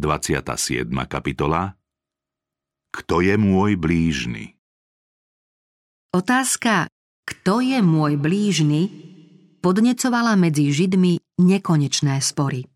[0.00, 0.88] 27.
[1.04, 1.76] kapitola
[2.90, 4.56] Kto je môj blížny?
[6.10, 6.90] Otázka,
[7.22, 8.90] kto je môj blížny,
[9.62, 12.66] podnecovala medzi Židmi nekonečné spory.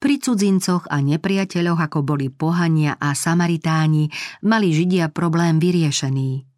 [0.00, 4.10] Pri cudzincoch a nepriateľoch, ako boli pohania a samaritáni,
[4.44, 6.53] mali Židia problém vyriešený.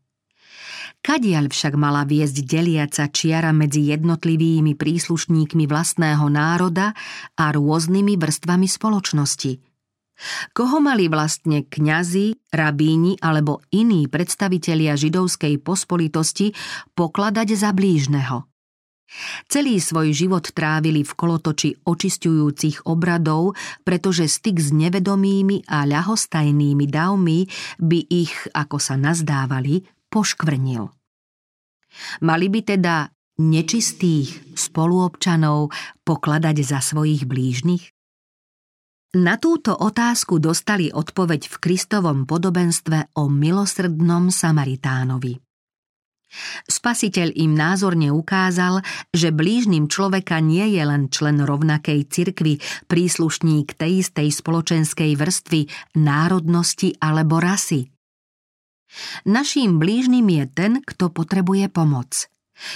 [1.06, 6.98] Kadiaľ však mala viesť deliaca čiara medzi jednotlivými príslušníkmi vlastného národa
[7.38, 9.62] a rôznymi vrstvami spoločnosti.
[10.50, 16.50] Koho mali vlastne kňazi, rabíni alebo iní predstavitelia židovskej pospolitosti
[16.98, 18.42] pokladať za blížneho?
[19.46, 23.54] Celý svoj život trávili v kolotoči očistujúcich obradov,
[23.86, 27.46] pretože styk s nevedomými a ľahostajnými davmi
[27.78, 30.95] by ich, ako sa nazdávali, poškvrnil.
[32.22, 33.08] Mali by teda
[33.40, 35.72] nečistých spoluobčanov
[36.04, 37.92] pokladať za svojich blížnych?
[39.16, 45.40] Na túto otázku dostali odpoveď v Kristovom podobenstve o milosrdnom Samaritánovi.
[46.68, 54.04] Spasiteľ im názorne ukázal, že blížnym človeka nie je len člen rovnakej cirkvy, príslušník tej
[54.04, 55.60] istej spoločenskej vrstvy,
[55.96, 57.88] národnosti alebo rasy–
[59.28, 62.28] Naším blížnym je ten, kto potrebuje pomoc.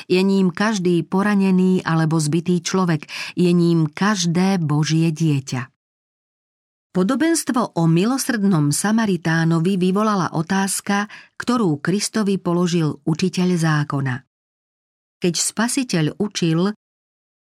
[0.09, 5.73] Je ním každý poranený alebo zbytý človek, je ním každé Božie dieťa.
[6.91, 11.07] Podobenstvo o milosrdnom Samaritánovi vyvolala otázka,
[11.39, 14.15] ktorú Kristovi položil učiteľ zákona.
[15.23, 16.75] Keď spasiteľ učil,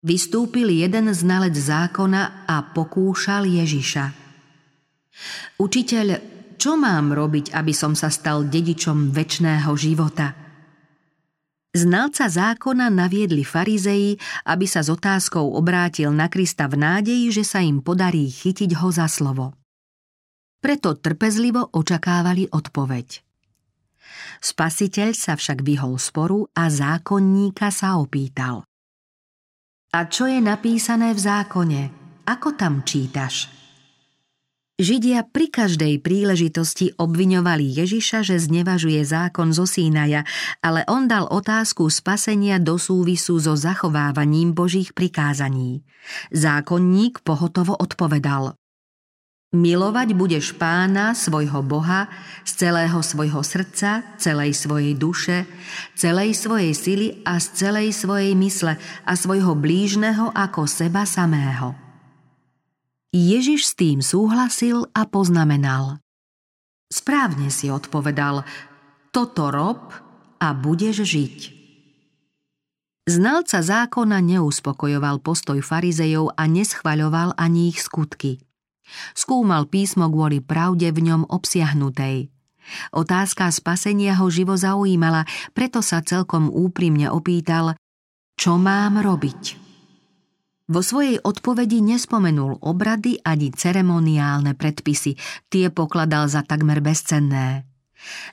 [0.04, 4.04] vystúpil jeden znalec zákona a pokúšal Ježiša.
[5.56, 6.06] Učiteľ,
[6.60, 10.36] čo mám robiť, aby som sa stal dedičom väčšného života?
[11.72, 17.64] Znalca zákona naviedli farizeji, aby sa s otázkou obrátil na Krista v nádeji, že sa
[17.64, 19.56] im podarí chytiť ho za slovo.
[20.60, 23.24] Preto trpezlivo očakávali odpoveď.
[24.44, 28.68] Spasiteľ sa však vyhol sporu a zákonníka sa opýtal.
[29.96, 31.80] A čo je napísané v zákone?
[32.28, 33.59] Ako tam čítaš?
[34.80, 40.24] Židia pri každej príležitosti obviňovali Ježiša, že znevažuje zákon zo Sínaja,
[40.64, 45.84] ale on dal otázku spasenia do súvisu so zachovávaním Božích prikázaní.
[46.32, 48.56] Zákonník pohotovo odpovedal
[49.52, 52.08] Milovať budeš pána, svojho Boha,
[52.48, 55.44] z celého svojho srdca, celej svojej duše,
[55.92, 61.89] celej svojej sily a z celej svojej mysle a svojho blížneho ako seba samého.
[63.10, 65.98] Ježiš s tým súhlasil a poznamenal.
[66.86, 68.46] Správne si odpovedal,
[69.10, 69.90] toto rob
[70.38, 71.38] a budeš žiť.
[73.10, 78.38] Znalca zákona neuspokojoval postoj farizejov a neschvaľoval ani ich skutky.
[79.18, 82.30] Skúmal písmo kvôli pravde v ňom obsiahnutej.
[82.94, 87.74] Otázka spasenia ho živo zaujímala, preto sa celkom úprimne opýtal,
[88.38, 89.69] čo mám robiť.
[90.70, 95.18] Vo svojej odpovedi nespomenul obrady ani ceremoniálne predpisy,
[95.50, 97.66] tie pokladal za takmer bezcenné.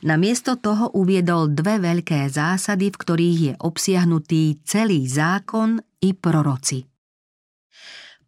[0.06, 6.86] Namiesto toho uviedol dve veľké zásady, v ktorých je obsiahnutý celý zákon i proroci.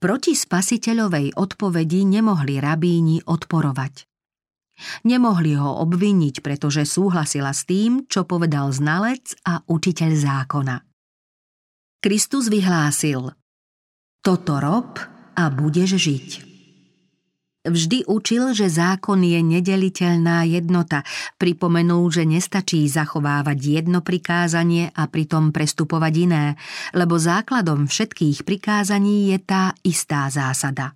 [0.02, 4.09] Proti spasiteľovej odpovedi nemohli rabíni odporovať.
[5.06, 10.75] Nemohli ho obviniť, pretože súhlasila s tým, čo povedal znalec a učiteľ zákona.
[12.00, 13.36] Kristus vyhlásil–
[14.19, 15.00] toto rob
[15.35, 16.50] a budeš žiť.
[17.59, 21.03] Vždy učil, že zákon je nedeliteľná jednota,
[21.35, 26.46] pripomenul, že nestačí zachovávať jedno prikázanie a pritom prestupovať iné,
[26.96, 30.96] lebo základom všetkých prikázaní je tá istá zásada.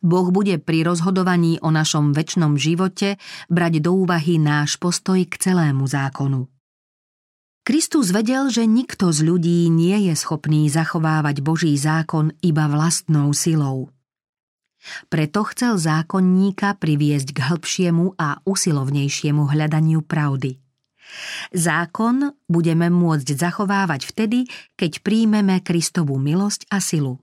[0.00, 3.20] Boh bude pri rozhodovaní o našom väčšnom živote
[3.52, 6.48] brať do úvahy náš postoj k celému zákonu.
[7.68, 13.92] Kristus vedel, že nikto z ľudí nie je schopný zachovávať Boží zákon iba vlastnou silou.
[15.12, 20.56] Preto chcel zákonníka priviesť k hĺbšiemu a usilovnejšiemu hľadaniu pravdy.
[21.52, 27.20] Zákon budeme môcť zachovávať vtedy, keď príjmeme Kristovú milosť a silu.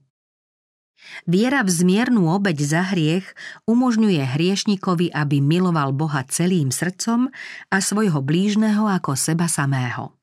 [1.26, 3.26] Viera v zmiernu obeď za hriech
[3.66, 7.34] umožňuje hriešnikovi, aby miloval Boha celým srdcom
[7.66, 10.15] a svojho blížneho ako seba samého.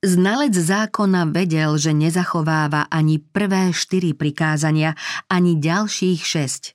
[0.00, 4.96] Znalec zákona vedel, že nezachováva ani prvé štyri prikázania,
[5.28, 6.72] ani ďalších šesť.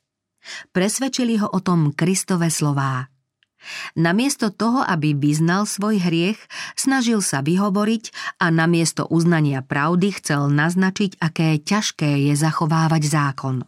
[0.70, 3.10] Presvedčili ho o tom Kristove slová.
[3.98, 6.38] Namiesto toho, aby vyznal svoj hriech,
[6.78, 13.66] snažil sa vyhovoriť a namiesto uznania pravdy chcel naznačiť, aké ťažké je zachovávať zákon.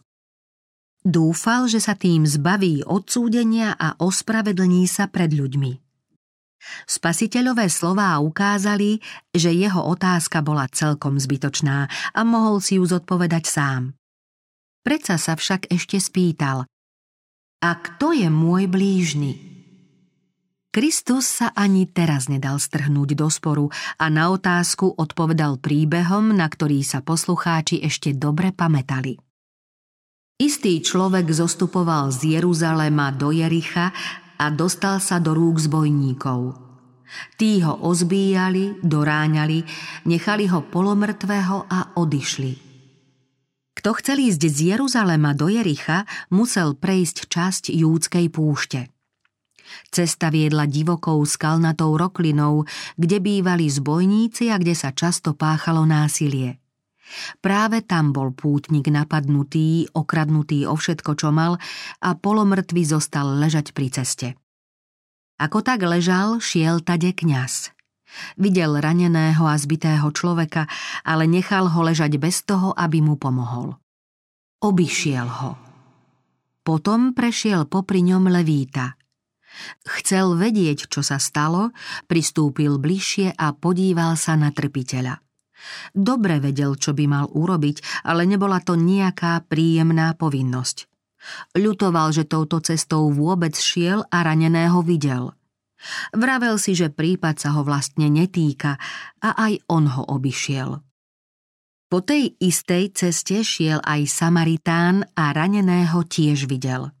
[1.02, 5.87] Dúfal, že sa tým zbaví odsúdenia a ospravedlní sa pred ľuďmi.
[6.86, 8.98] Spasiteľové slová ukázali,
[9.30, 13.94] že jeho otázka bola celkom zbytočná a mohol si ju zodpovedať sám.
[14.82, 16.64] Predsa sa však ešte spýtal
[17.60, 19.58] A kto je môj blížny?
[20.68, 26.84] Kristus sa ani teraz nedal strhnúť do sporu a na otázku odpovedal príbehom, na ktorý
[26.84, 29.16] sa poslucháči ešte dobre pamätali.
[30.38, 33.90] Istý človek zostupoval z Jeruzalema do Jericha
[34.38, 36.54] a dostal sa do rúk zbojníkov.
[37.40, 39.64] Tí ho ozbíjali, doráňali,
[40.06, 42.52] nechali ho polomrtvého a odišli.
[43.78, 46.02] Kto chcel ísť z Jeruzalema do Jericha,
[46.34, 48.90] musel prejsť časť júdskej púšte.
[49.88, 52.66] Cesta viedla divokou skalnatou roklinou,
[52.98, 56.58] kde bývali zbojníci a kde sa často páchalo násilie.
[57.40, 61.56] Práve tam bol pútnik napadnutý, okradnutý o všetko, čo mal
[62.04, 64.28] a polomrtvý zostal ležať pri ceste.
[65.38, 67.70] Ako tak ležal, šiel tade kňaz.
[68.40, 70.66] Videl raneného a zbitého človeka,
[71.04, 73.76] ale nechal ho ležať bez toho, aby mu pomohol.
[74.58, 75.52] Obišiel ho.
[76.64, 78.98] Potom prešiel popri ňom levíta.
[79.86, 81.72] Chcel vedieť, čo sa stalo,
[82.10, 85.27] pristúpil bližšie a podíval sa na trpiteľa.
[85.94, 90.86] Dobre vedel, čo by mal urobiť, ale nebola to nejaká príjemná povinnosť.
[91.58, 95.34] Ľutoval, že touto cestou vôbec šiel a raneného videl.
[96.14, 98.78] Vravel si, že prípad sa ho vlastne netýka
[99.22, 100.82] a aj on ho obišiel.
[101.88, 106.92] Po tej istej ceste šiel aj Samaritán a raneného tiež videl.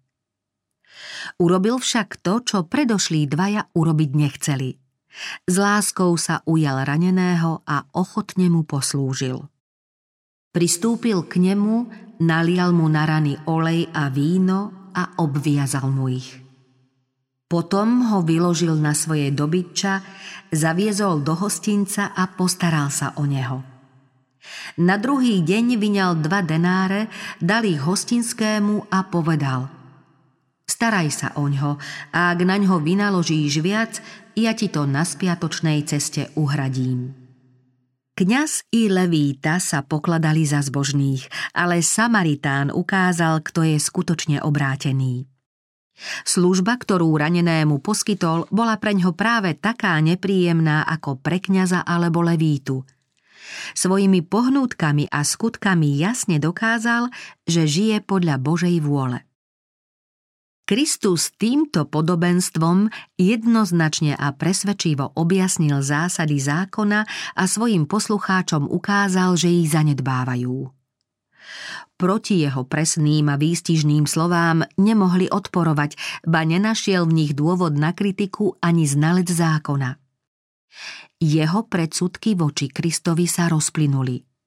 [1.38, 4.70] Urobil však to, čo predošlí dvaja urobiť nechceli–
[5.48, 9.48] s láskou sa ujal raneného a ochotne mu poslúžil.
[10.52, 11.88] Pristúpil k nemu,
[12.24, 16.40] nalial mu na rany olej a víno a obviazal mu ich.
[17.48, 20.04] Potom ho vyložil na svoje dobytča,
[20.52, 23.64] zaviezol do hostinca a postaral sa o neho.
[24.80, 27.08] Na druhý deň vyňal dva denáre,
[27.40, 29.77] dal ich hostinskému a povedal
[30.68, 31.80] Staraj sa oňho
[32.12, 34.04] a ak na ňo vynaložíš viac,
[34.36, 37.16] ja ti to na spiatočnej ceste uhradím.
[38.18, 45.30] Kňaz i Levíta sa pokladali za zbožných, ale Samaritán ukázal, kto je skutočne obrátený.
[46.26, 52.82] Služba, ktorú ranenému poskytol, bola preňho práve taká nepríjemná ako pre kňaza alebo levítu.
[53.78, 57.14] Svojimi pohnútkami a skutkami jasne dokázal,
[57.46, 59.27] že žije podľa Božej vôle.
[60.68, 67.08] Kristus týmto podobenstvom jednoznačne a presvedčivo objasnil zásady zákona
[67.40, 70.68] a svojim poslucháčom ukázal, že ich zanedbávajú.
[71.96, 75.96] Proti jeho presným a výstižným slovám nemohli odporovať,
[76.28, 79.96] ba nenašiel v nich dôvod na kritiku ani znalec zákona.
[81.16, 84.20] Jeho predsudky voči Kristovi sa rozplynuli–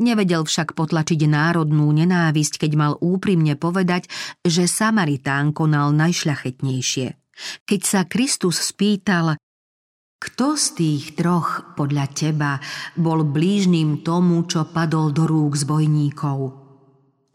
[0.00, 4.08] Nevedel však potlačiť národnú nenávisť, keď mal úprimne povedať,
[4.44, 7.08] že Samaritán konal najšľachetnejšie.
[7.68, 9.36] Keď sa Kristus spýtal,
[10.16, 12.56] kto z tých troch podľa teba
[12.96, 16.38] bol blížnym tomu, čo padol do rúk zbojníkov?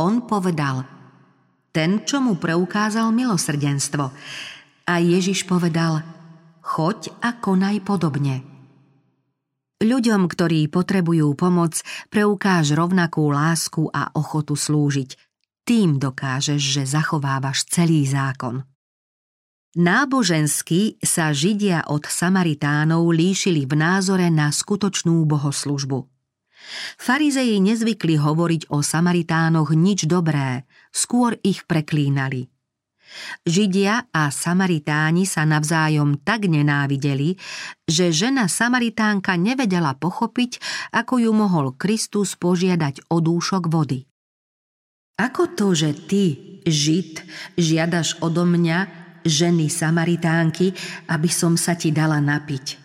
[0.01, 0.81] On povedal,
[1.71, 4.05] ten, čo mu preukázal milosrdenstvo.
[4.89, 6.03] A Ježiš povedal,
[6.65, 8.50] choď a konaj podobne.
[9.81, 11.81] Ľuďom, ktorí potrebujú pomoc,
[12.13, 15.17] preukáž rovnakú lásku a ochotu slúžiť.
[15.65, 18.61] Tým dokážeš, že zachovávaš celý zákon.
[19.71, 26.05] Nábožensky sa Židia od Samaritánov líšili v názore na skutočnú bohoslužbu.
[27.01, 32.50] Farizeji nezvykli hovoriť o Samaritánoch nič dobré, skôr ich preklínali.
[33.43, 37.35] Židia a Samaritáni sa navzájom tak nenávideli,
[37.85, 40.61] že žena Samaritánka nevedela pochopiť,
[40.95, 44.07] ako ju mohol Kristus požiadať o dúšok vody.
[45.21, 46.23] Ako to, že ty,
[46.61, 47.25] Žid,
[47.57, 50.73] žiadaš odo mňa, ženy Samaritánky,
[51.09, 52.77] aby som sa ti dala napiť?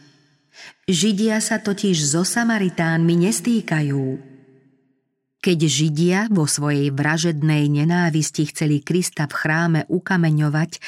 [0.89, 4.36] Židia sa totiž so Samaritánmi nestýkajú,
[5.47, 10.83] keď Židia vo svojej vražednej nenávisti chceli Krista v chráme ukameňovať,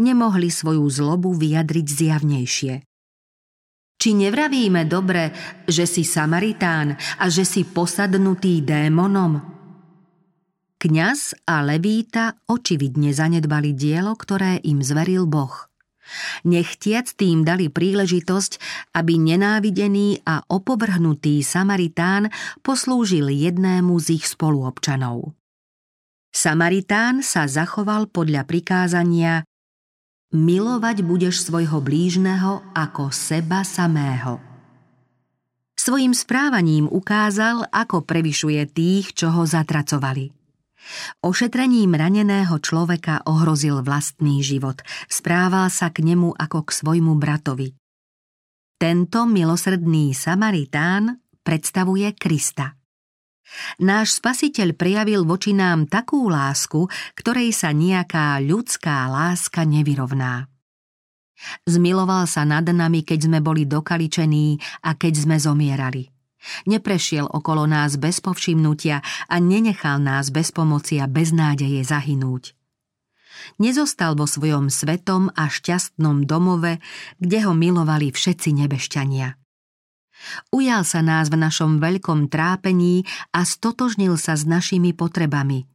[0.00, 2.74] nemohli svoju zlobu vyjadriť zjavnejšie.
[4.00, 5.36] Či nevravíme dobre,
[5.68, 9.44] že si Samaritán a že si posadnutý démonom?
[10.80, 15.67] Kňaz a Levíta očividne zanedbali dielo, ktoré im zveril Boh.
[16.46, 18.52] Nechtiac tým dali príležitosť,
[18.94, 22.30] aby nenávidený a opovrhnutý Samaritán
[22.62, 25.34] poslúžil jednému z ich spoluobčanov.
[26.28, 29.42] Samaritán sa zachoval podľa prikázania
[30.28, 34.36] Milovať budeš svojho blížneho ako seba samého.
[35.72, 40.37] Svojím správaním ukázal, ako prevyšuje tých, čo ho zatracovali.
[41.20, 44.80] Ošetrením raneného človeka ohrozil vlastný život.
[45.10, 47.74] Správal sa k nemu ako k svojmu bratovi.
[48.78, 52.78] Tento milosrdný Samaritán predstavuje Krista.
[53.80, 60.46] Náš spasiteľ prejavil voči nám takú lásku, ktorej sa nejaká ľudská láska nevyrovná.
[61.64, 66.17] Zmiloval sa nad nami, keď sme boli dokaličení a keď sme zomierali.
[66.66, 72.56] Neprešiel okolo nás bez povšimnutia a nenechal nás bez pomoci a bez nádeje zahynúť.
[73.62, 76.82] Nezostal vo svojom svetom a šťastnom domove,
[77.22, 79.38] kde ho milovali všetci nebešťania.
[80.50, 85.64] Ujal sa nás v našom veľkom trápení a stotožnil sa s našimi potrebami–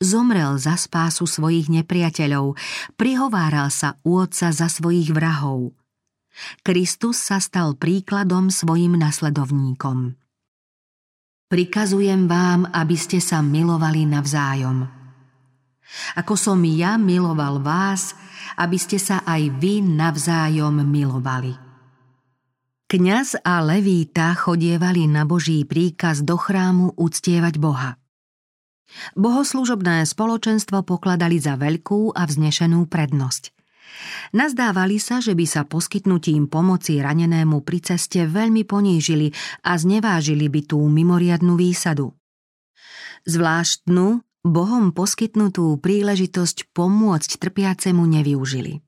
[0.00, 2.56] Zomrel za spásu svojich nepriateľov,
[2.96, 5.76] prihováral sa u otca za svojich vrahov.
[6.62, 10.14] Kristus sa stal príkladom svojim nasledovníkom.
[11.48, 14.84] Prikazujem vám, aby ste sa milovali navzájom.
[16.20, 18.12] Ako som ja miloval vás,
[18.60, 21.56] aby ste sa aj vy navzájom milovali.
[22.88, 28.00] Kňaz a levíta chodievali na Boží príkaz do chrámu uctievať Boha.
[29.12, 33.57] Bohoslužobné spoločenstvo pokladali za veľkú a vznešenú prednosť.
[34.36, 39.32] Nazdávali sa, že by sa poskytnutím pomoci ranenému pri ceste veľmi ponížili
[39.64, 42.12] a znevážili by tú mimoriadnú výsadu.
[43.24, 48.80] Zvláštnu, Bohom poskytnutú príležitosť pomôcť trpiacemu nevyužili.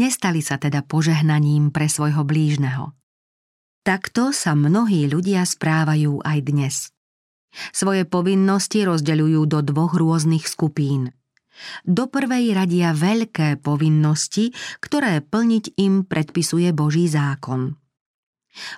[0.00, 2.92] Nestali sa teda požehnaním pre svojho blížneho.
[3.82, 6.74] Takto sa mnohí ľudia správajú aj dnes.
[7.74, 11.12] Svoje povinnosti rozdeľujú do dvoch rôznych skupín.
[11.84, 17.76] Do prvej radia veľké povinnosti, ktoré plniť im predpisuje Boží zákon.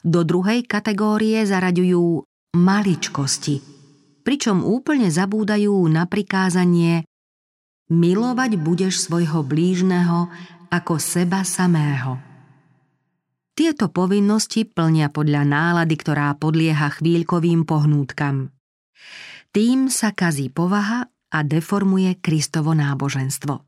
[0.06, 2.22] Do druhej kategórie zaraďujú
[2.54, 3.62] maličkosti,
[4.22, 7.02] pričom úplne zabúdajú na prikázanie
[7.90, 10.30] milovať budeš svojho blížneho
[10.70, 12.18] ako seba samého.
[13.54, 18.50] Tieto povinnosti plnia podľa nálady, ktorá podlieha chvíľkovým pohnútkam.
[19.54, 23.66] Tým sa kazí povaha a deformuje Kristovo náboženstvo.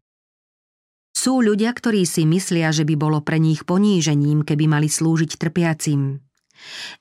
[1.16, 6.22] Sú ľudia, ktorí si myslia, že by bolo pre nich ponížením, keby mali slúžiť trpiacim.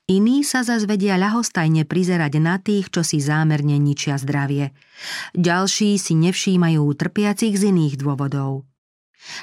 [0.09, 4.75] Iní sa zazvedia ľahostajne prizerať na tých, čo si zámerne ničia zdravie.
[5.37, 8.67] Ďalší si nevšímajú trpiacich z iných dôvodov.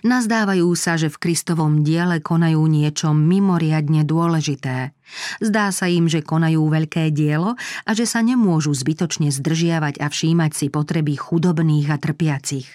[0.06, 4.94] Nazdávajú sa, že v Kristovom diele konajú niečo mimoriadne dôležité.
[5.42, 10.52] Zdá sa im, že konajú veľké dielo a že sa nemôžu zbytočne zdržiavať a všímať
[10.54, 12.68] si potreby chudobných a trpiacich.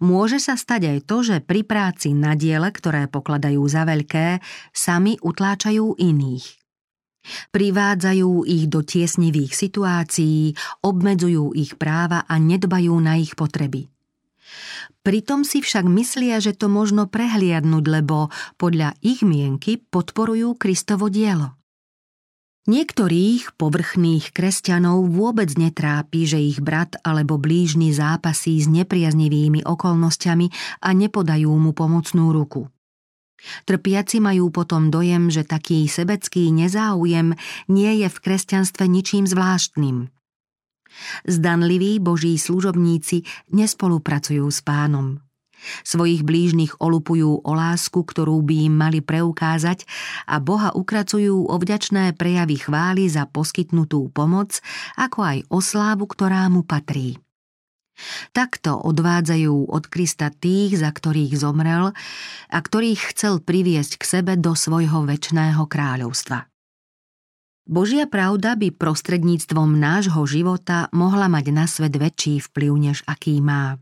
[0.00, 4.40] Môže sa stať aj to, že pri práci na diele, ktoré pokladajú za veľké,
[4.72, 6.46] sami utláčajú iných.
[7.52, 13.92] Privádzajú ich do tiesnivých situácií, obmedzujú ich práva a nedbajú na ich potreby.
[15.02, 18.28] Pritom si však myslia, že to možno prehliadnúť, lebo
[18.60, 21.58] podľa ich mienky podporujú Kristovo dielo.
[22.68, 30.52] Niektorých povrchných kresťanov vôbec netrápi, že ich brat alebo blížny zápasí s nepriaznivými okolnostiami
[30.84, 32.68] a nepodajú mu pomocnú ruku.
[33.64, 37.40] Trpiaci majú potom dojem, že taký sebecký nezáujem
[37.72, 40.12] nie je v kresťanstve ničím zvláštnym.
[41.26, 45.22] Zdanliví boží služobníci nespolupracujú s pánom.
[45.82, 49.84] Svojich blížnych olupujú o lásku, ktorú by im mali preukázať
[50.30, 54.62] a Boha ukracujú o vďačné prejavy chvály za poskytnutú pomoc,
[54.94, 57.18] ako aj o slávu, ktorá mu patrí.
[58.30, 61.90] Takto odvádzajú od Krista tých, za ktorých zomrel
[62.46, 66.46] a ktorých chcel priviesť k sebe do svojho väčšného kráľovstva.
[67.68, 73.76] Božia pravda by prostredníctvom nášho života mohla mať na svet väčší vplyv, než aký má.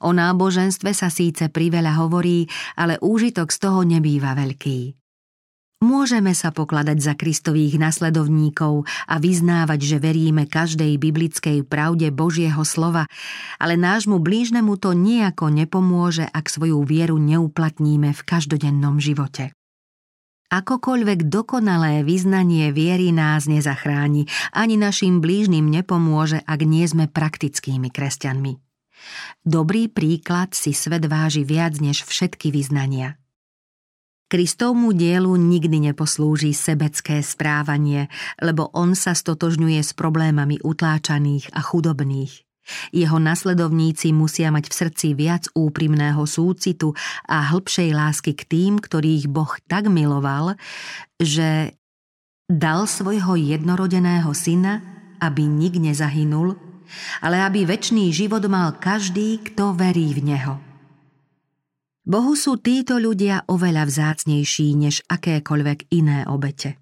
[0.00, 2.48] O náboženstve sa síce priveľa hovorí,
[2.80, 4.96] ale úžitok z toho nebýva veľký.
[5.84, 13.08] Môžeme sa pokladať za Kristových nasledovníkov a vyznávať, že veríme každej biblickej pravde Božieho slova,
[13.60, 19.52] ale nášmu blížnemu to nejako nepomôže, ak svoju vieru neuplatníme v každodennom živote.
[20.50, 28.58] Akokoľvek dokonalé vyznanie viery nás nezachráni, ani našim blížnym nepomôže, ak nie sme praktickými kresťanmi.
[29.46, 33.14] Dobrý príklad si svet váži viac než všetky vyznania.
[34.30, 38.10] Kristovmu dielu nikdy neposlúži sebecké správanie,
[38.42, 42.49] lebo on sa stotožňuje s problémami utláčaných a chudobných.
[42.94, 46.94] Jeho nasledovníci musia mať v srdci viac úprimného súcitu
[47.26, 50.54] a hĺbšej lásky k tým, ktorých Boh tak miloval,
[51.18, 51.74] že
[52.46, 54.82] dal svojho jednorodeného syna,
[55.22, 56.58] aby nik nezahynul,
[57.22, 60.54] ale aby väčší život mal každý, kto verí v Neho.
[62.02, 66.80] Bohu sú títo ľudia oveľa vzácnejší než akékoľvek iné obete.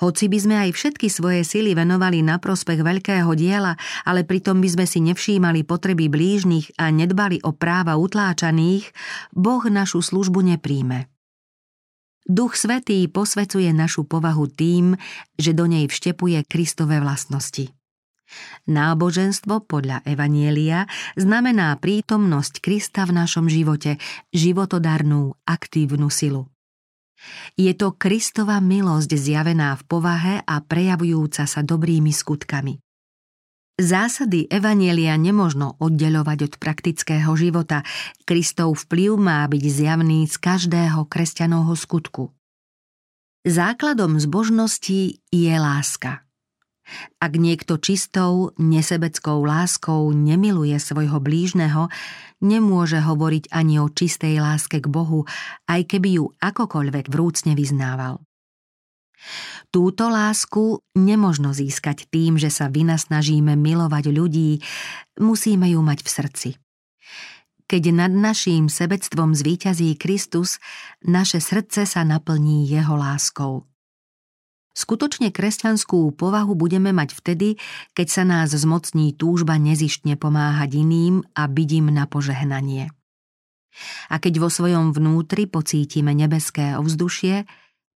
[0.00, 3.74] Hoci by sme aj všetky svoje sily venovali na prospech veľkého diela,
[4.04, 8.92] ale pritom by sme si nevšímali potreby blížnych a nedbali o práva utláčaných,
[9.32, 11.08] Boh našu službu nepríjme.
[12.22, 14.94] Duch Svetý posvecuje našu povahu tým,
[15.34, 17.74] že do nej vštepuje Kristové vlastnosti.
[18.70, 20.86] Náboženstvo podľa Evanielia
[21.18, 23.98] znamená prítomnosť Krista v našom živote,
[24.32, 26.51] životodarnú, aktívnu silu.
[27.54, 32.80] Je to Kristova milosť zjavená v povahe a prejavujúca sa dobrými skutkami.
[33.80, 37.80] Zásady Evanielia nemožno oddeľovať od praktického života.
[38.28, 42.30] Kristov vplyv má byť zjavný z každého kresťanovho skutku.
[43.42, 46.22] Základom zbožnosti je láska.
[47.22, 51.86] Ak niekto čistou, nesebeckou láskou nemiluje svojho blížneho,
[52.42, 55.24] nemôže hovoriť ani o čistej láske k Bohu,
[55.70, 58.18] aj keby ju akokoľvek vrúcne vyznával.
[59.70, 64.60] Túto lásku nemožno získať tým, že sa vynasnažíme milovať ľudí,
[65.22, 66.50] musíme ju mať v srdci.
[67.70, 70.60] Keď nad naším sebectvom zvíťazí Kristus,
[71.06, 73.64] naše srdce sa naplní jeho láskou.
[74.72, 77.60] Skutočne kresťanskú povahu budeme mať vtedy,
[77.92, 82.88] keď sa nás zmocní túžba nezištne pomáhať iným a byť im na požehnanie.
[84.08, 87.44] A keď vo svojom vnútri pocítime nebeské ovzdušie,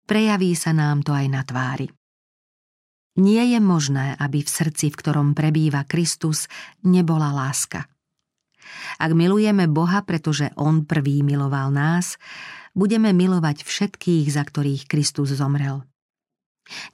[0.04, 1.88] prejaví sa nám to aj na tvári.
[3.16, 6.52] Nie je možné, aby v srdci, v ktorom prebýva Kristus,
[6.84, 7.88] nebola láska.
[9.00, 12.20] Ak milujeme Boha, pretože On prvý miloval nás,
[12.76, 15.80] budeme milovať všetkých, za ktorých Kristus zomrel.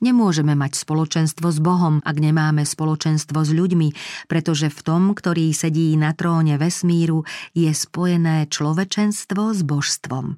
[0.04, 3.88] Nemôžeme mať spoločenstvo s Bohom, ak nemáme spoločenstvo s ľuďmi,
[4.28, 7.24] pretože v tom, ktorý sedí na tróne vesmíru,
[7.56, 10.36] je spojené človečenstvo s božstvom.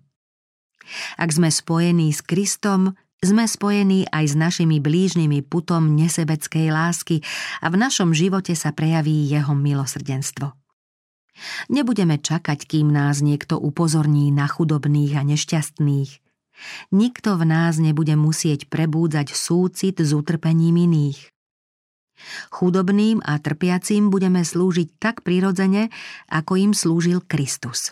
[1.19, 2.95] Ak sme spojení s Kristom,
[3.25, 7.25] sme spojení aj s našimi blížnymi putom nesebeckej lásky
[7.65, 10.53] a v našom živote sa prejaví jeho milosrdenstvo.
[11.73, 16.24] Nebudeme čakať, kým nás niekto upozorní na chudobných a nešťastných.
[16.95, 21.35] Nikto v nás nebude musieť prebúdzať súcit s utrpením iných.
[22.55, 25.91] Chudobným a trpiacím budeme slúžiť tak prirodzene,
[26.31, 27.91] ako im slúžil Kristus.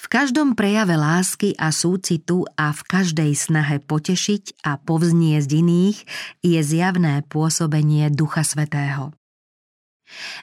[0.00, 5.98] V každom prejave lásky a súcitu a v každej snahe potešiť a povzniesť iných
[6.40, 9.12] je zjavné pôsobenie Ducha Svetého.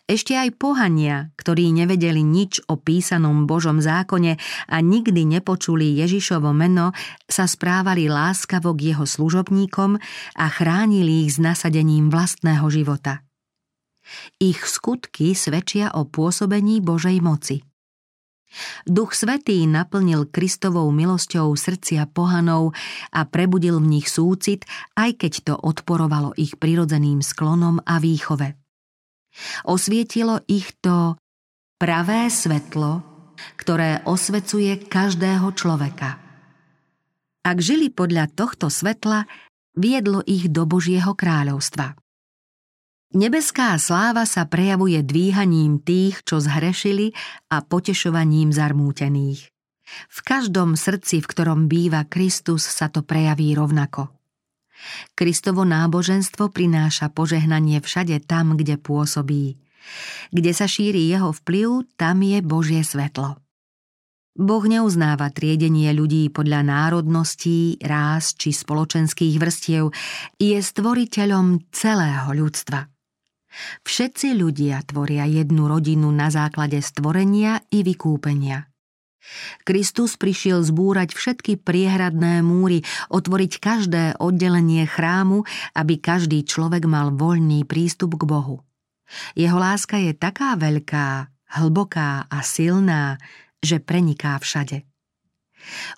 [0.07, 4.39] Ešte aj pohania, ktorí nevedeli nič o písanom Božom zákone
[4.71, 6.95] a nikdy nepočuli Ježišovo meno,
[7.27, 9.99] sa správali láskavo k jeho služobníkom
[10.39, 13.27] a chránili ich s nasadením vlastného života.
[14.39, 17.59] Ich skutky svedčia o pôsobení Božej moci.
[18.87, 22.71] Duch Svetý naplnil Kristovou milosťou srdcia pohanov
[23.11, 24.63] a prebudil v nich súcit,
[24.95, 28.55] aj keď to odporovalo ich prirodzeným sklonom a výchove.
[29.65, 31.15] Osvietilo ich to
[31.77, 33.05] pravé svetlo,
[33.57, 36.17] ktoré osvecuje každého človeka.
[37.45, 39.29] Ak žili podľa tohto svetla,
[39.77, 41.95] viedlo ich do Božieho kráľovstva.
[43.15, 47.15] Nebeská sláva sa prejavuje dvíhaním tých, čo zhrešili
[47.47, 49.47] a potešovaním zarmútených.
[50.11, 54.16] V každom srdci, v ktorom býva Kristus, sa to prejaví rovnako.
[55.17, 59.57] Kristovo náboženstvo prináša požehnanie všade tam, kde pôsobí.
[60.29, 63.39] Kde sa šíri jeho vplyv, tam je Božie svetlo.
[64.37, 69.89] Boh neuznáva triedenie ľudí podľa národností, rás či spoločenských vrstiev,
[70.37, 72.85] je stvoriteľom celého ľudstva.
[73.81, 78.76] Všetci ľudia tvoria jednu rodinu na základe stvorenia i vykúpenia.
[79.67, 85.43] Kristus prišiel zbúrať všetky priehradné múry, otvoriť každé oddelenie chrámu,
[85.75, 88.63] aby každý človek mal voľný prístup k Bohu.
[89.35, 93.19] Jeho láska je taká veľká, hlboká a silná,
[93.63, 94.83] že preniká všade.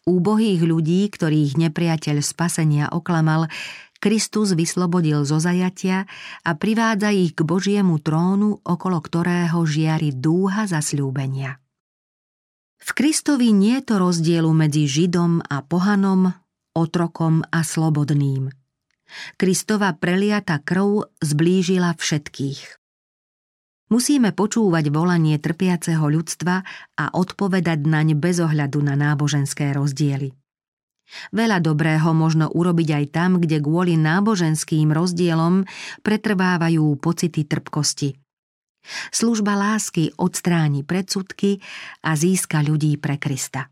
[0.08, 3.52] Úbohých ľudí, ktorých nepriateľ spasenia oklamal,
[4.00, 6.08] Kristus vyslobodil zo zajatia
[6.48, 11.60] a privádza ich k Božiemu trónu, okolo ktorého žiari dúha zasľúbenia.
[12.90, 16.34] V Kristovi nie je to rozdielu medzi Židom a pohanom,
[16.74, 18.50] otrokom a slobodným.
[19.38, 22.82] Kristova preliata krv zblížila všetkých.
[23.94, 26.66] Musíme počúvať volanie trpiaceho ľudstva
[26.98, 30.34] a odpovedať naň bez ohľadu na náboženské rozdiely.
[31.30, 35.70] Veľa dobrého možno urobiť aj tam, kde kvôli náboženským rozdielom
[36.02, 38.18] pretrvávajú pocity trpkosti.
[39.10, 41.62] Služba lásky odstráni predsudky
[42.06, 43.70] a získa ľudí pre Krista.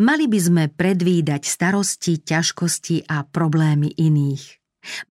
[0.00, 4.60] Mali by sme predvídať starosti, ťažkosti a problémy iných.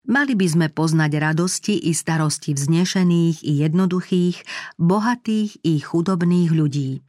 [0.09, 4.37] Mali by sme poznať radosti i starosti vznešených i jednoduchých,
[4.81, 7.05] bohatých i chudobných ľudí.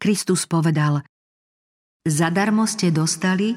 [0.00, 1.04] Kristus povedal
[2.06, 3.52] Zadarmo ste dostali,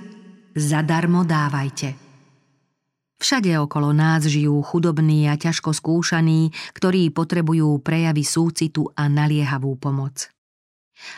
[0.52, 2.09] zadarmo dávajte.
[3.20, 10.32] Všade okolo nás žijú chudobní a ťažko skúšaní, ktorí potrebujú prejavy súcitu a naliehavú pomoc.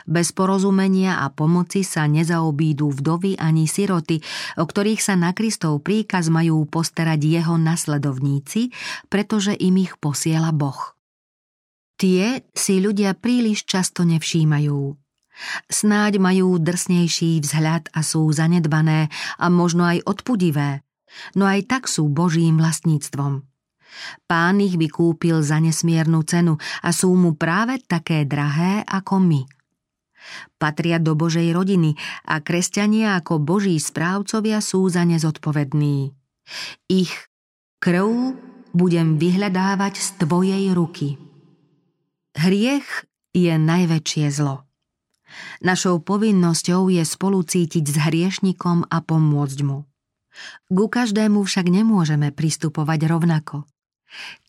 [0.06, 4.22] Bez porozumenia a pomoci sa nezaobídu vdovy ani siroty,
[4.58, 8.74] o ktorých sa na Kristov príkaz majú postarať jeho nasledovníci,
[9.10, 10.98] pretože im ich posiela Boh.
[12.02, 14.98] Tie si ľudia príliš často nevšímajú.
[15.70, 20.86] Snáď majú drsnejší vzhľad a sú zanedbané a možno aj odpudivé,
[21.36, 23.44] no aj tak sú Božím vlastníctvom.
[24.24, 29.42] Pán ich vykúpil za nesmiernu cenu a sú mu práve také drahé ako my–
[30.58, 31.98] Patria do Božej rodiny
[32.30, 36.14] a kresťania ako Boží správcovia sú za ne zodpovední.
[36.86, 37.14] Ich
[37.82, 38.38] krv
[38.72, 41.18] budem vyhľadávať z tvojej ruky.
[42.38, 44.64] Hriech je najväčšie zlo.
[45.64, 49.88] Našou povinnosťou je spolucítiť s hriešnikom a pomôcť mu.
[50.72, 53.68] Ku každému však nemôžeme pristupovať rovnako.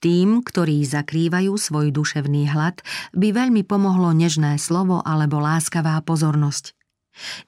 [0.03, 2.83] Tým, ktorí zakrývajú svoj duševný hlad,
[3.14, 6.75] by veľmi pomohlo nežné slovo alebo láskavá pozornosť.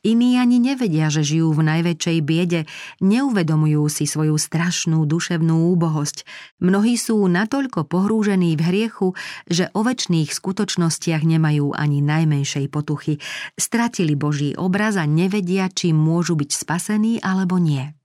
[0.05, 2.61] Iní ani nevedia, že žijú v najväčšej biede,
[3.01, 6.29] neuvedomujú si svoju strašnú duševnú úbohosť.
[6.61, 9.17] Mnohí sú natoľko pohrúžení v hriechu,
[9.49, 13.17] že o väčšných skutočnostiach nemajú ani najmenšej potuchy.
[13.57, 17.97] Stratili Boží obraz a nevedia, či môžu byť spasení alebo nie.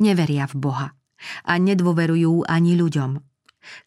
[0.00, 0.88] Neveria v Boha
[1.44, 3.20] a nedôverujú ani ľuďom.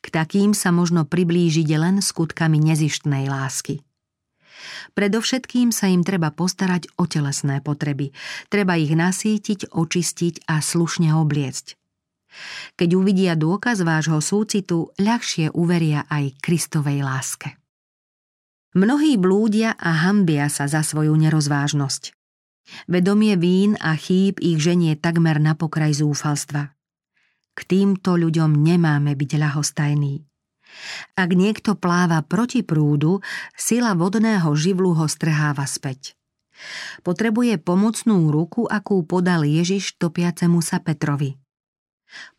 [0.02, 3.82] K takým sa možno priblížiť len skutkami nezištnej lásky.
[4.94, 8.14] Predovšetkým sa im treba postarať o telesné potreby.
[8.48, 11.76] Treba ich nasítiť, očistiť a slušne obliecť.
[12.78, 17.58] Keď uvidia dôkaz vášho súcitu, ľahšie uveria aj Kristovej láske.
[18.74, 22.23] Mnohí blúdia a hambia sa za svoju nerozvážnosť.
[22.88, 26.74] Vedomie vín a chýb ich ženie takmer na pokraj zúfalstva.
[27.54, 30.26] K týmto ľuďom nemáme byť ľahostajní.
[31.14, 33.22] Ak niekto pláva proti prúdu,
[33.54, 36.18] sila vodného živlu ho strháva späť.
[37.06, 41.38] Potrebuje pomocnú ruku, akú podal Ježiš topiacemu sa Petrovi.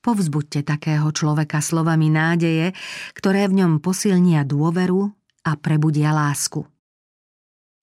[0.03, 2.75] Povzbuďte takého človeka slovami nádeje,
[3.15, 5.11] ktoré v ňom posilnia dôveru
[5.43, 6.63] a prebudia lásku.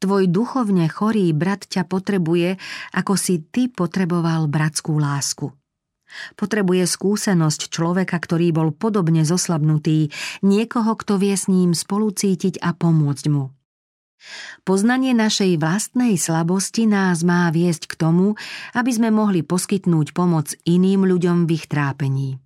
[0.01, 2.57] Tvoj duchovne chorý brat ťa potrebuje,
[2.97, 5.53] ako si ty potreboval bratskú lásku.
[6.33, 10.09] Potrebuje skúsenosť človeka, ktorý bol podobne zoslabnutý,
[10.41, 13.53] niekoho, kto vie s ním spolucítiť a pomôcť mu.
[14.65, 18.37] Poznanie našej vlastnej slabosti nás má viesť k tomu,
[18.73, 22.37] aby sme mohli poskytnúť pomoc iným ľuďom v ich trápení.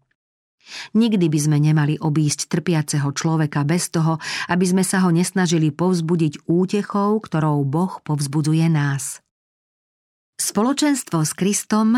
[0.97, 4.17] Nikdy by sme nemali obísť trpiaceho človeka bez toho,
[4.49, 9.21] aby sme sa ho nesnažili povzbudiť útechou, ktorou Boh povzbudzuje nás.
[10.35, 11.95] Spoločenstvo s Kristom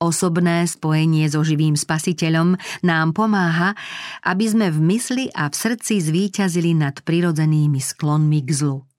[0.00, 3.76] Osobné spojenie so živým spasiteľom nám pomáha,
[4.24, 8.89] aby sme v mysli a v srdci zvíťazili nad prirodzenými sklonmi k zlu.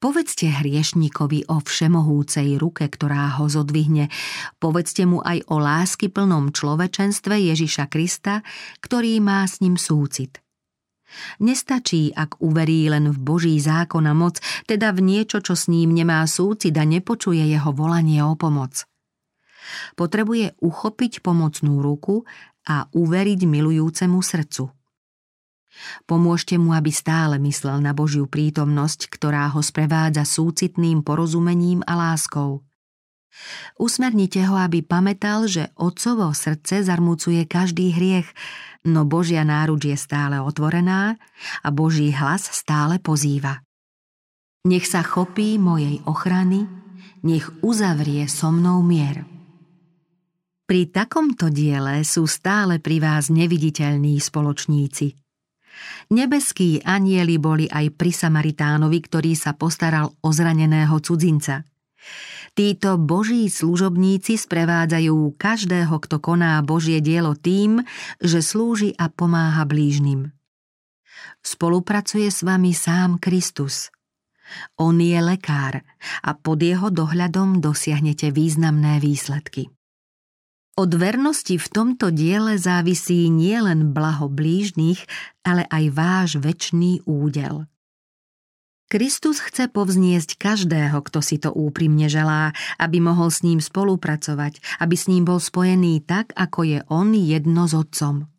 [0.00, 4.08] Povedzte hriešníkovi o všemohúcej ruke, ktorá ho zodvihne.
[4.56, 8.40] Povedzte mu aj o lásky plnom človečenstve Ježiša Krista,
[8.80, 10.40] ktorý má s ním súcit.
[11.42, 14.38] Nestačí, ak uverí len v Boží zákon a moc,
[14.70, 18.86] teda v niečo, čo s ním nemá súcit a nepočuje jeho volanie o pomoc.
[19.98, 22.24] Potrebuje uchopiť pomocnú ruku
[22.66, 24.79] a uveriť milujúcemu srdcu.
[26.04, 32.66] Pomôžte mu, aby stále myslel na Božiu prítomnosť, ktorá ho sprevádza súcitným porozumením a láskou.
[33.78, 38.26] Usmernite ho, aby pamätal, že otcovo srdce zarmúcuje každý hriech,
[38.84, 41.14] no Božia náruč je stále otvorená
[41.62, 43.62] a Boží hlas stále pozýva.
[44.66, 46.68] Nech sa chopí mojej ochrany,
[47.24, 49.24] nech uzavrie so mnou mier.
[50.68, 55.19] Pri takomto diele sú stále pri vás neviditeľní spoločníci.
[56.10, 61.64] Nebeskí anieli boli aj pri Samaritánovi, ktorý sa postaral o zraneného cudzinca.
[62.50, 67.86] Títo boží služobníci sprevádzajú každého, kto koná Božie dielo tým,
[68.18, 70.34] že slúži a pomáha blížnym.
[71.40, 73.88] spolupracuje s vami sám Kristus.
[74.76, 75.80] On je lekár
[76.20, 79.70] a pod jeho dohľadom dosiahnete významné výsledky.
[80.80, 85.04] Od vernosti v tomto diele závisí nielen blaho blížnych,
[85.44, 87.68] ale aj váš väčší údel.
[88.88, 94.96] Kristus chce povzniesť každého, kto si to úprimne želá, aby mohol s ním spolupracovať, aby
[94.96, 98.32] s ním bol spojený tak, ako je on jedno s Otcom.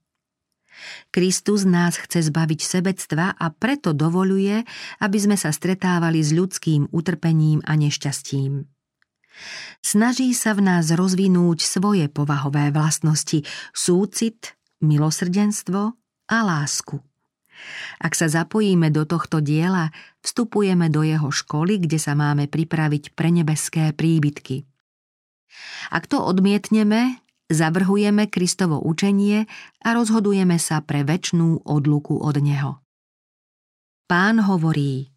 [1.14, 4.66] Kristus nás chce zbaviť sebectva a preto dovoluje,
[4.98, 8.81] aby sme sa stretávali s ľudským utrpením a nešťastím.
[9.82, 13.42] Snaží sa v nás rozvinúť svoje povahové vlastnosti,
[13.74, 15.98] súcit, milosrdenstvo
[16.30, 17.02] a lásku.
[18.02, 19.94] Ak sa zapojíme do tohto diela,
[20.26, 24.66] vstupujeme do jeho školy, kde sa máme pripraviť pre nebeské príbytky.
[25.92, 29.46] Ak to odmietneme, zavrhujeme Kristovo učenie
[29.84, 32.82] a rozhodujeme sa pre väčšnú odluku od Neho.
[34.08, 35.12] Pán hovorí,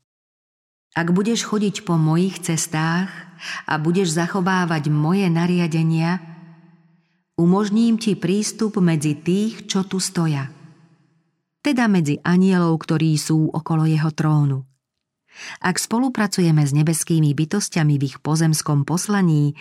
[0.95, 3.11] ak budeš chodiť po mojich cestách
[3.67, 6.23] a budeš zachovávať moje nariadenia,
[7.35, 10.49] umožním ti prístup medzi tých, čo tu stoja–
[11.65, 14.69] teda medzi anielov, ktorí sú okolo jeho trónu.
[15.65, 19.57] Ak spolupracujeme s nebeskými bytostiami v ich pozemskom poslaní,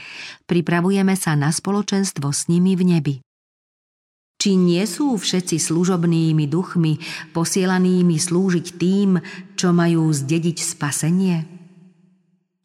[0.45, 3.15] pripravujeme sa na spoločenstvo s nimi v nebi.
[4.43, 6.99] Či nie sú všetci služobnými duchmi
[7.32, 9.15] posielanými slúžiť tým,
[9.56, 11.47] čo majú zdediť spasenie?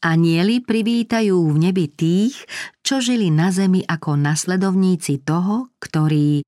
[0.03, 2.35] Anieli privítajú v nebi tých,
[2.83, 6.43] čo žili na zemi ako nasledovníci toho, ktorý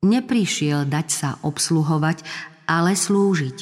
[0.00, 2.24] neprišiel dať sa obsluhovať,
[2.64, 3.58] ale slúžiť.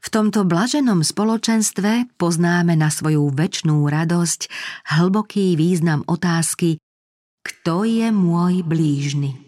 [0.00, 4.40] V tomto blaženom spoločenstve poznáme na svoju väčšnú radosť
[4.96, 6.80] hlboký význam otázky
[7.44, 9.45] Kto je môj blížny?